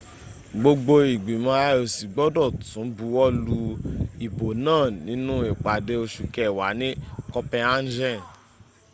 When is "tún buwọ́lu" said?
2.67-3.57